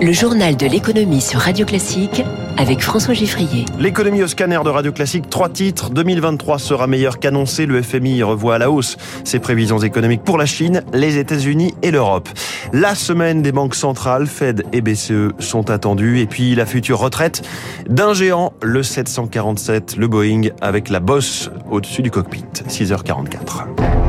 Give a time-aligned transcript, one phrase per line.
[0.00, 2.22] Le journal de l'économie sur Radio Classique
[2.56, 3.64] avec François Giffrier.
[3.80, 5.90] L'économie au scanner de Radio Classique, trois titres.
[5.90, 7.66] 2023 sera meilleur qu'annoncé.
[7.66, 11.90] Le FMI revoit à la hausse ses prévisions économiques pour la Chine, les États-Unis et
[11.90, 12.28] l'Europe.
[12.72, 16.20] La semaine des banques centrales, Fed et BCE sont attendues.
[16.20, 17.42] Et puis la future retraite
[17.88, 22.44] d'un géant, le 747, le Boeing, avec la bosse au-dessus du cockpit.
[22.68, 24.07] 6h44.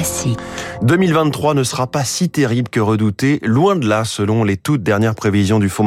[0.00, 0.10] Radio.
[0.10, 0.38] Classique.
[0.82, 5.14] 2023 ne sera pas si terrible que redouté, loin de là selon les toutes dernières
[5.14, 5.84] prévisions du Fonds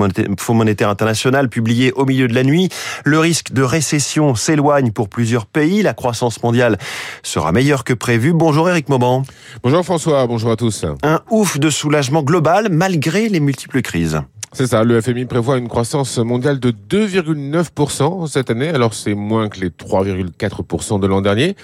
[0.53, 2.69] monétaire international publiées au milieu de la nuit.
[3.05, 6.77] Le risque de récession s'éloigne pour plusieurs pays, la croissance mondiale
[7.23, 8.33] sera meilleure que prévu.
[8.33, 9.23] Bonjour Eric Mauban.
[9.63, 10.85] Bonjour François, bonjour à tous.
[11.02, 14.21] Un ouf de soulagement global malgré les multiples crises.
[14.52, 19.49] C'est ça, le FMI prévoit une croissance mondiale de 2,9% cette année, alors c'est moins
[19.49, 21.55] que les 3,4% de l'an dernier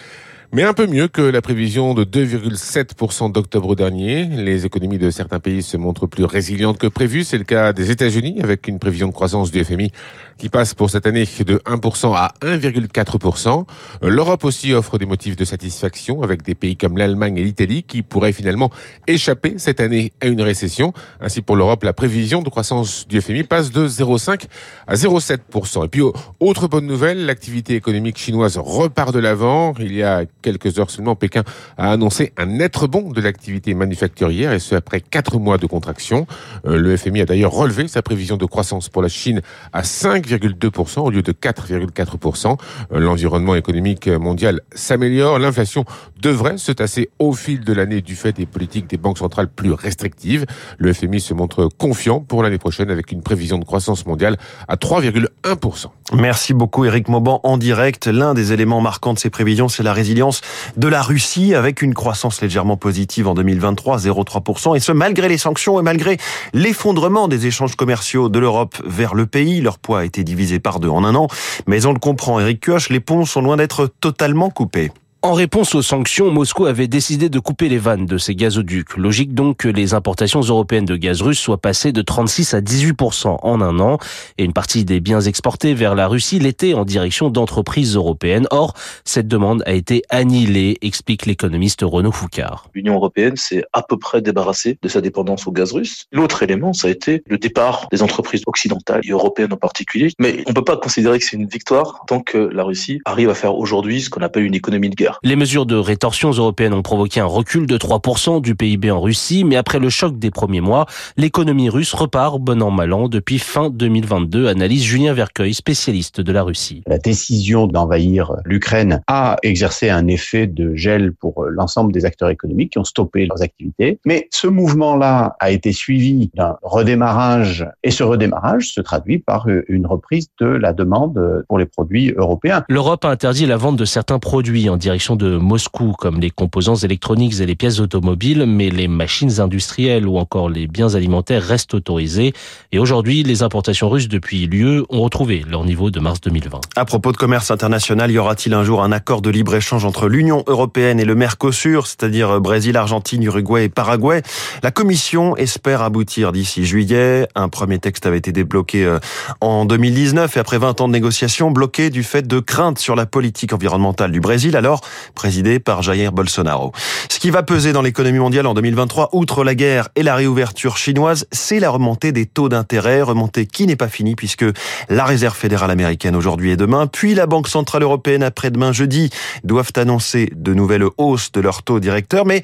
[0.52, 4.26] mais un peu mieux que la prévision de 2,7% d'octobre dernier.
[4.26, 7.24] Les économies de certains pays se montrent plus résilientes que prévu.
[7.24, 9.92] C'est le cas des États-Unis avec une prévision de croissance du FMI
[10.40, 13.66] qui passe pour cette année de 1% à 1,4%.
[14.02, 18.02] L'Europe aussi offre des motifs de satisfaction avec des pays comme l'Allemagne et l'Italie qui
[18.02, 18.72] pourraient finalement
[19.06, 20.94] échapper cette année à une récession.
[21.22, 24.46] Ainsi pour l'Europe, la prévision de croissance du FMI passe de 0,5
[24.88, 25.86] à 0,7%.
[25.86, 26.02] Et puis
[26.40, 29.76] autre bonne nouvelle, l'activité économique chinoise repart de l'avant.
[29.80, 31.44] Il y a quelques heures seulement, Pékin
[31.78, 36.28] a annoncé un net rebond de l'activité manufacturière et ce après quatre mois de contraction.
[36.66, 39.42] Euh, le FMI a d'ailleurs relevé sa prévision de croissance pour la Chine
[39.74, 42.58] à 5,2% au lieu de 4,4%.
[42.92, 45.40] Euh, l'environnement économique mondial s'améliore.
[45.40, 45.86] L'inflation
[46.22, 49.72] devrait se tasser au fil de l'année du fait des politiques des banques centrales plus
[49.72, 50.46] restrictives.
[50.78, 54.76] Le FMI se montre confiant pour l'année prochaine avec une prévision de croissance mondiale à
[54.76, 55.88] 3,1%.
[56.14, 58.08] Merci beaucoup Eric Mauban en direct.
[58.08, 60.29] L'un des éléments marquants de ces prévisions, c'est la résilience
[60.78, 65.38] de la Russie avec une croissance légèrement positive en 2023, 0,3%, et ce malgré les
[65.38, 66.18] sanctions et malgré
[66.54, 69.62] l'effondrement des échanges commerciaux de l'Europe vers le pays.
[69.62, 71.28] Leur poids a été divisé par deux en un an,
[71.68, 74.92] mais on le comprend, Eric Kioch, les ponts sont loin d'être totalement coupés.
[75.22, 78.96] En réponse aux sanctions, Moscou avait décidé de couper les vannes de ses gazoducs.
[78.96, 82.96] Logique donc que les importations européennes de gaz russe soient passées de 36 à 18
[83.26, 83.98] en un an
[84.38, 88.48] et une partie des biens exportés vers la Russie l'étaient en direction d'entreprises européennes.
[88.50, 92.70] Or, cette demande a été annihilée, explique l'économiste Renaud Foucard.
[92.74, 96.06] L'Union européenne s'est à peu près débarrassée de sa dépendance au gaz russe.
[96.14, 100.14] L'autre élément, ça a été le départ des entreprises occidentales et européennes en particulier.
[100.18, 103.30] Mais on ne peut pas considérer que c'est une victoire tant que la Russie arrive
[103.30, 105.09] à faire aujourd'hui ce qu'on appelle une économie de guerre.
[105.24, 109.44] Les mesures de rétorsion européennes ont provoqué un recul de 3% du PIB en Russie,
[109.44, 110.86] mais après le choc des premiers mois,
[111.18, 116.32] l'économie russe repart bon an mal an depuis fin 2022, analyse Julien Vercueil, spécialiste de
[116.32, 116.84] la Russie.
[116.88, 122.74] La décision d'envahir l'Ukraine a exercé un effet de gel pour l'ensemble des acteurs économiques
[122.74, 128.04] qui ont stoppé leurs activités, mais ce mouvement-là a été suivi d'un redémarrage et ce
[128.04, 132.64] redémarrage se traduit par une reprise de la demande pour les produits européens.
[132.70, 136.76] L'Europe a interdit la vente de certains produits en direction de Moscou, comme les composants
[136.76, 141.74] électroniques et les pièces automobiles, mais les machines industrielles ou encore les biens alimentaires restent
[141.74, 142.34] autorisés.
[142.72, 146.60] Et aujourd'hui, les importations russes depuis l'UE ont retrouvé leur niveau de mars 2020.
[146.76, 150.44] À propos de commerce international, y aura-t-il un jour un accord de libre-échange entre l'Union
[150.48, 154.22] européenne et le Mercosur, c'est-à-dire Brésil, Argentine, Uruguay et Paraguay?
[154.64, 157.28] La Commission espère aboutir d'ici juillet.
[157.36, 159.00] Un premier texte avait été débloqué euh,
[159.40, 163.06] en 2019 et après 20 ans de négociations, bloqué du fait de craintes sur la
[163.06, 164.56] politique environnementale du Brésil.
[164.58, 164.82] Alors,
[165.16, 166.72] présidé par Jair Bolsonaro.
[167.10, 170.78] Ce qui va peser dans l'économie mondiale en 2023, outre la guerre et la réouverture
[170.78, 174.46] chinoise, c'est la remontée des taux d'intérêt, remontée qui n'est pas finie puisque
[174.90, 179.10] la Réserve fédérale américaine aujourd'hui et demain, puis la Banque centrale européenne après-demain jeudi,
[179.44, 182.42] doivent annoncer de nouvelles hausses de leurs taux directeurs, mais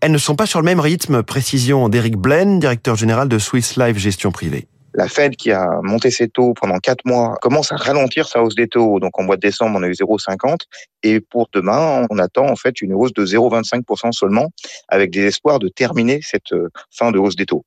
[0.00, 1.22] elles ne sont pas sur le même rythme.
[1.22, 4.66] Précision d'Eric Blaine, directeur général de Swiss Life Gestion Privée.
[4.94, 8.54] La Fed qui a monté ses taux pendant quatre mois commence à ralentir sa hausse
[8.54, 9.00] des taux.
[9.00, 10.58] Donc en mois de décembre, on a eu 0,50
[11.02, 14.50] et pour demain, on attend en fait une hausse de 0,25% seulement
[14.88, 17.64] avec des espoirs de terminer cette euh, fin de hausse des taux.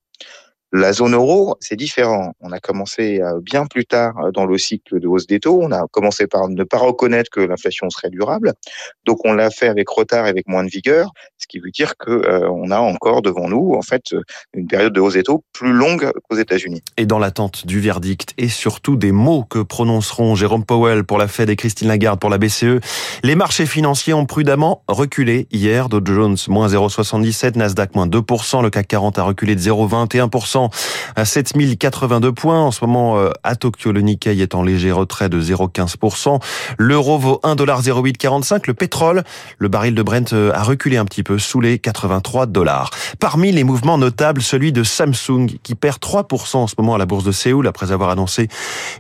[0.77, 2.33] La zone euro, c'est différent.
[2.41, 5.57] On a commencé euh, bien plus tard euh, dans le cycle de hausse des taux.
[5.61, 8.51] On a commencé par ne pas reconnaître que l'inflation serait durable.
[9.05, 11.95] Donc on l'a fait avec retard et avec moins de vigueur, ce qui veut dire
[11.95, 14.13] que euh, on a encore devant nous en fait
[14.53, 16.81] une période de hausse des taux plus longue qu'aux États-Unis.
[16.97, 21.29] Et dans l'attente du verdict et surtout des mots que prononceront Jérôme Powell pour la
[21.29, 22.81] Fed et Christine Lagarde pour la BCE,
[23.23, 25.87] les marchés financiers ont prudemment reculé hier.
[25.87, 30.64] Dow Jones moins 0,77, Nasdaq moins 2%, le CAC 40 a reculé de 0,21%.
[30.69, 32.61] 100 à 7082 points.
[32.61, 36.39] En ce moment, euh, à Tokyo, le Nikkei est en léger retrait de 0,15%.
[36.77, 38.67] L'euro vaut 1,0845.
[38.67, 39.23] Le pétrole,
[39.57, 42.89] le baril de Brent euh, a reculé un petit peu sous les 83 dollars.
[43.19, 47.05] Parmi les mouvements notables, celui de Samsung qui perd 3% en ce moment à la
[47.05, 48.47] bourse de Séoul après avoir annoncé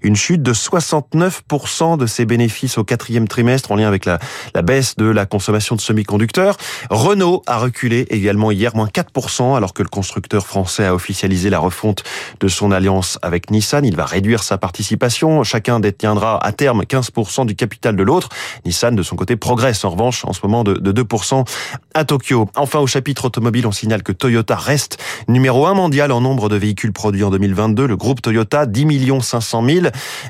[0.01, 4.19] une chute de 69% de ses bénéfices au quatrième trimestre en lien avec la,
[4.53, 6.57] la baisse de la consommation de semi-conducteurs.
[6.89, 11.59] Renault a reculé également hier, moins 4%, alors que le constructeur français a officialisé la
[11.59, 12.03] refonte
[12.39, 13.85] de son alliance avec Nissan.
[13.85, 15.43] Il va réduire sa participation.
[15.43, 18.29] Chacun détiendra à terme 15% du capital de l'autre.
[18.65, 21.45] Nissan, de son côté, progresse en revanche en ce moment de, de 2%
[21.93, 22.49] à Tokyo.
[22.55, 24.97] Enfin, au chapitre automobile, on signale que Toyota reste
[25.27, 27.85] numéro un mondial en nombre de véhicules produits en 2022.
[27.85, 29.85] Le groupe Toyota, 10 millions 500 000,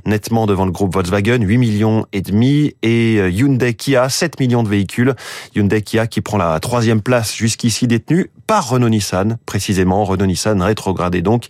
[0.05, 4.63] nettement devant le groupe Volkswagen, 8 millions et demi, et euh, Hyundai Kia, 7 millions
[4.63, 5.13] de véhicules.
[5.55, 10.03] Hyundai Kia qui prend la troisième place jusqu'ici détenue par Renault Nissan, précisément.
[10.05, 11.45] Renault Nissan rétrogradé donc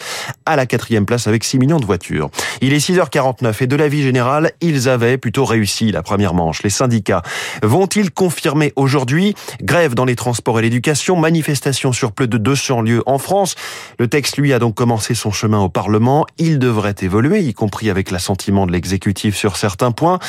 [0.45, 2.30] à la quatrième place avec 6 millions de voitures.
[2.62, 6.63] Il est 6h49 et de la vie générale, ils avaient plutôt réussi la première manche.
[6.63, 7.21] Les syndicats
[7.63, 9.36] vont-ils confirmer aujourd'hui?
[9.62, 13.56] Grève dans les transports et l'éducation, manifestation sur plus de 200 lieux en France.
[14.00, 16.25] Le texte, lui, a donc commencé son chemin au Parlement.
[16.38, 20.19] Il devrait évoluer, y compris avec l'assentiment de l'exécutif sur certains points.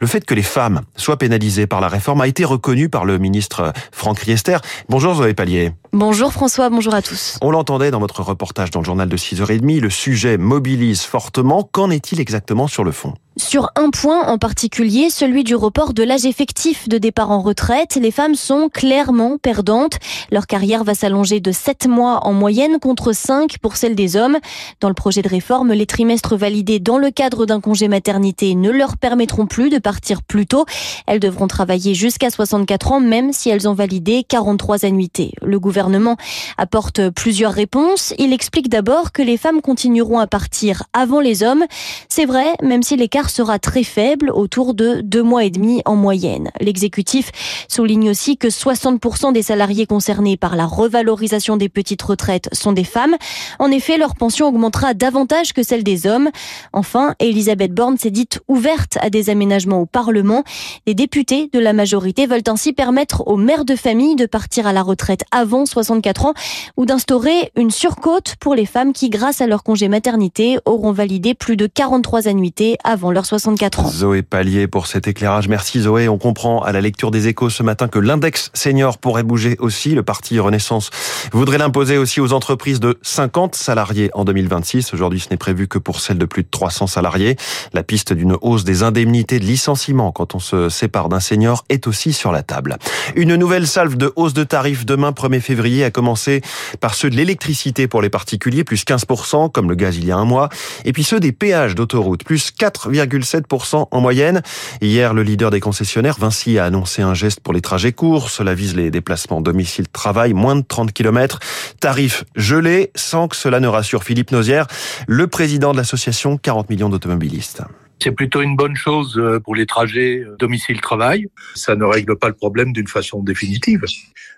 [0.00, 3.18] Le fait que les femmes soient pénalisées par la réforme a été reconnu par le
[3.18, 4.58] ministre Franck Riester.
[4.88, 5.72] Bonjour Zoé Pallier.
[5.92, 7.38] Bonjour François, bonjour à tous.
[7.42, 11.68] On l'entendait dans votre reportage dans le journal de 6h30, le sujet mobilise fortement.
[11.72, 13.14] Qu'en est-il exactement sur le fond?
[13.36, 17.96] Sur un point en particulier, celui du report de l'âge effectif de départ en retraite,
[17.96, 19.98] les femmes sont clairement perdantes.
[20.30, 24.38] Leur carrière va s'allonger de 7 mois en moyenne contre 5 pour celle des hommes.
[24.80, 28.70] Dans le projet de réforme, les trimestres validés dans le cadre d'un congé maternité ne
[28.70, 30.64] leur permettront plus de partir plus tôt.
[31.08, 35.32] Elles devront travailler jusqu'à 64 ans même si elles ont validé 43 annuités.
[35.42, 36.16] Le gouvernement
[36.56, 38.14] apporte plusieurs réponses.
[38.18, 41.64] Il explique d'abord que les femmes continueront à partir avant les hommes.
[42.08, 45.96] C'est vrai, même si l'écart sera très faible, autour de deux mois et demi en
[45.96, 46.50] moyenne.
[46.60, 47.30] L'exécutif
[47.68, 52.84] souligne aussi que 60% des salariés concernés par la revalorisation des petites retraites sont des
[52.84, 53.16] femmes.
[53.58, 56.30] En effet, leur pension augmentera davantage que celle des hommes.
[56.72, 60.44] Enfin, Elisabeth Borne s'est dite ouverte à des aménagements au Parlement.
[60.86, 64.72] Les députés de la majorité veulent ainsi permettre aux mères de famille de partir à
[64.72, 66.34] la retraite avant 64 ans
[66.76, 71.34] ou d'instaurer une surcote pour les femmes qui, grâce à leur congé maternité, auront validé
[71.34, 73.88] plus de 43 annuités avant leurs 64 ans.
[73.88, 75.48] Zoé Pallier pour cet éclairage.
[75.48, 76.08] Merci Zoé.
[76.08, 79.94] On comprend à la lecture des échos ce matin que l'index senior pourrait bouger aussi.
[79.94, 80.90] Le parti Renaissance
[81.32, 84.92] voudrait l'imposer aussi aux entreprises de 50 salariés en 2026.
[84.92, 87.36] Aujourd'hui, ce n'est prévu que pour celles de plus de 300 salariés.
[87.72, 91.86] La piste d'une hausse des indemnités de licenciement quand on se sépare d'un senior est
[91.86, 92.76] aussi sur la table.
[93.14, 96.42] Une nouvelle salve de hausse de tarifs demain 1er février a commencé
[96.80, 100.16] par ceux de l'électricité pour les particuliers, plus 15%, comme le gaz il y a
[100.16, 100.48] un mois,
[100.84, 104.42] et puis ceux des péages d'autoroute, plus 4, 7% en moyenne.
[104.80, 108.30] Hier, le leader des concessionnaires, Vinci, a annoncé un geste pour les trajets courts.
[108.30, 111.38] Cela vise les déplacements domicile-travail, moins de 30 km.
[111.80, 114.66] Tarif gelé, sans que cela ne rassure Philippe Nozière,
[115.06, 117.62] le président de l'association 40 millions d'automobilistes.
[118.04, 121.26] C'est plutôt une bonne chose euh, pour les trajets euh, domicile-travail.
[121.54, 123.80] Ça ne règle pas le problème d'une façon définitive.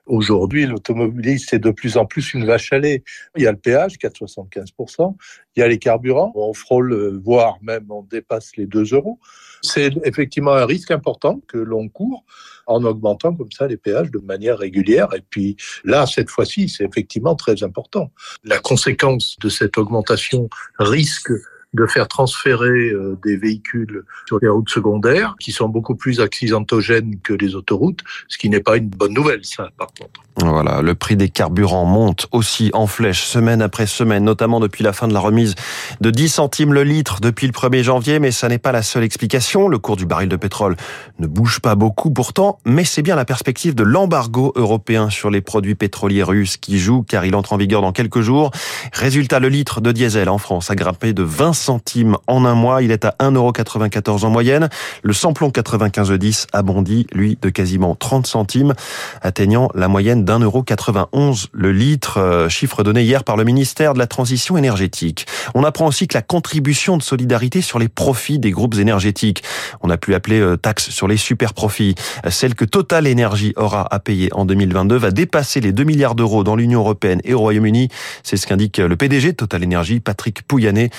[0.07, 3.03] Aujourd'hui, l'automobiliste est de plus en plus une vache à lait.
[3.37, 5.17] Il y a le péage, 4,75%.
[5.57, 6.31] Il y a les carburants.
[6.37, 9.19] On frôle, euh, voire même on dépasse les 2 euros.
[9.63, 12.25] C'est effectivement un risque important que l'on court
[12.69, 15.09] en augmentant comme ça les péages de manière régulière.
[15.13, 18.13] Et puis là, cette fois-ci, c'est effectivement très important.
[18.45, 21.33] La conséquence de cette augmentation risque
[21.75, 27.19] de faire transférer euh, des véhicules sur les routes secondaires qui sont beaucoup plus accidentogènes
[27.23, 30.23] que les autoroutes, ce qui n'est pas une bonne nouvelle, ça, par contre.
[30.39, 34.93] Voilà, le prix des carburants monte aussi en flèche semaine après semaine, notamment depuis la
[34.93, 35.55] fin de la remise
[36.03, 39.03] de 10 centimes le litre depuis le 1er janvier, mais ça n'est pas la seule
[39.03, 39.69] explication.
[39.69, 40.77] Le cours du baril de pétrole
[41.19, 45.41] ne bouge pas beaucoup pourtant, mais c'est bien la perspective de l'embargo européen sur les
[45.41, 48.51] produits pétroliers russes qui joue car il entre en vigueur dans quelques jours.
[48.93, 52.83] Résultat, le litre de diesel en France a grimpé de 20 centimes en un mois.
[52.83, 54.69] Il est à 1,94€ en moyenne.
[55.03, 58.75] Le samplon 95E10 a bondi, lui, de quasiment 30 centimes,
[59.21, 63.95] atteignant la moyenne d'un euro 91 le litre, euh, chiffre donné hier par le ministère
[63.95, 65.27] de la Transition énergétique.
[65.55, 69.43] On apprend aussi que la contribution de solidarité sur les profits des groupes énergétiques,
[69.83, 71.97] on a pu appeler euh, taxe sur les super profits,
[72.29, 76.45] celle que Total Energy aura à payer en 2022 va dépasser les 2 milliards d'euros
[76.45, 77.89] dans l'Union européenne et au Royaume-Uni.
[78.23, 80.91] C'est ce qu'indique le PDG de Total Energy, Patrick Pouyanné.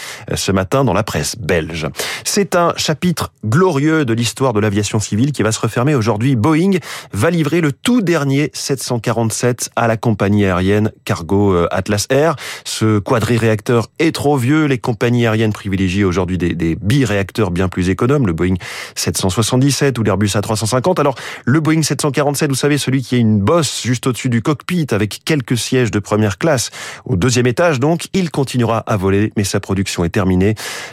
[0.48, 1.88] Ce matin dans la presse belge.
[2.24, 6.38] C'est un chapitre glorieux de l'histoire de l'aviation civile qui va se refermer aujourd'hui.
[6.38, 6.78] Boeing
[7.12, 12.38] va livrer le tout dernier 747 à la compagnie aérienne Cargo euh, Atlas Air.
[12.64, 14.68] Ce quadri-réacteur est trop vieux.
[14.68, 18.56] Les compagnies aériennes privilégient aujourd'hui des, des bi-réacteurs bien plus économes, le Boeing
[18.96, 20.98] 777 ou l'Airbus A350.
[21.02, 24.88] Alors, le Boeing 747, vous savez, celui qui a une bosse juste au-dessus du cockpit
[24.92, 26.72] avec quelques sièges de première classe
[27.04, 30.37] au deuxième étage, donc, il continuera à voler, mais sa production est terminée.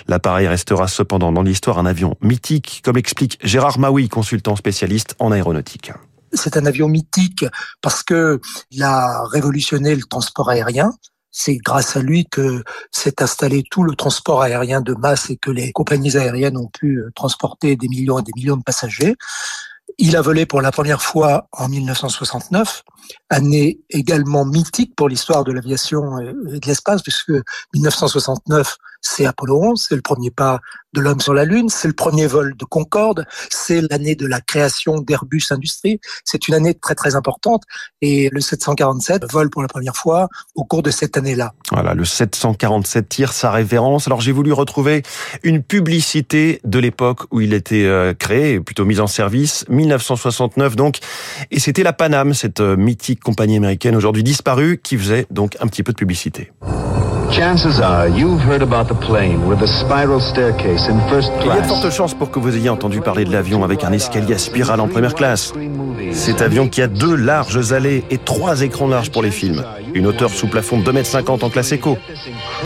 [0.09, 5.33] L'appareil restera cependant dans l'histoire un avion mythique, comme l'explique Gérard Maui, consultant spécialiste en
[5.33, 5.93] aéronautique.
[6.33, 7.45] C'est un avion mythique
[7.81, 10.93] parce que il a révolutionné le transport aérien.
[11.31, 15.51] C'est grâce à lui que s'est installé tout le transport aérien de masse et que
[15.51, 19.17] les compagnies aériennes ont pu transporter des millions et des millions de passagers.
[19.99, 22.83] Il a volé pour la première fois en 1969,
[23.31, 27.33] année également mythique pour l'histoire de l'aviation et de l'espace, puisque
[27.75, 30.61] 1969, c'est Apollo 11, c'est le premier pas
[30.95, 34.41] de l'homme sur la Lune, c'est le premier vol de Concorde, c'est l'année de la
[34.41, 37.63] création d'Airbus Industrie, c'est une année très très importante
[38.01, 41.53] et le 747 vole pour la première fois au cours de cette année-là.
[41.73, 44.07] Voilà, le 747 tire sa référence.
[44.07, 45.03] Alors j'ai voulu retrouver
[45.43, 50.99] une publicité de l'époque où il était euh, créé, plutôt mis en service, 1969 donc,
[51.51, 55.67] et c'était la Paname, cette euh, mythique compagnie américaine aujourd'hui disparue qui faisait donc un
[55.67, 56.53] petit peu de publicité.
[57.35, 61.51] Chances are you've heard about the plane with a spiral staircase in first Il y
[61.51, 64.35] a de fortes chances pour que vous ayez entendu parler de l'avion avec un escalier
[64.35, 65.53] à spirale en première classe.
[66.13, 69.65] Cet avion qui a deux larges allées et trois écrans larges pour les films.
[69.95, 71.99] Une hauteur sous plafond de 2,50 m en classe éco.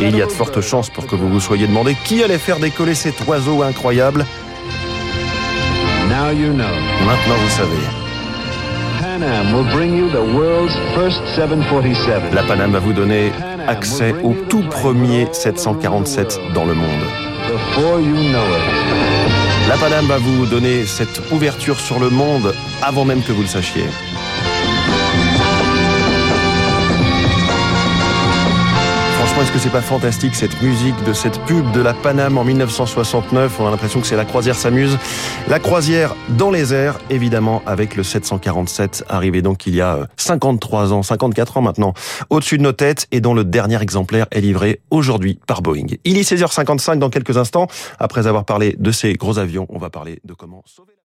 [0.03, 2.37] Et il y a de fortes chances pour que vous vous soyez demandé qui allait
[2.37, 4.27] faire décoller cet oiseau incroyable.
[6.11, 6.65] Now you know.
[7.07, 7.85] Maintenant vous savez.
[9.01, 12.35] Pan Am will bring you the world's first 747.
[12.35, 13.33] La Paname va vous donner
[13.69, 17.05] accès au tout premier 747 dans le monde.
[19.69, 23.49] La Paname va vous donner cette ouverture sur le monde avant même que vous le
[23.49, 23.85] sachiez.
[29.41, 33.61] Est-ce que c'est pas fantastique cette musique de cette pub de la Paname en 1969
[33.61, 34.99] On a l'impression que c'est la croisière s'amuse.
[35.49, 40.93] La croisière dans les airs, évidemment, avec le 747 arrivé donc il y a 53
[40.93, 41.95] ans, 54 ans maintenant,
[42.31, 45.87] au-dessus de nos têtes et dont le dernier exemplaire est livré aujourd'hui par Boeing.
[46.05, 47.69] Il est 16h55 dans quelques instants.
[48.01, 50.95] Après avoir parlé de ces gros avions, on va parler de comment sauver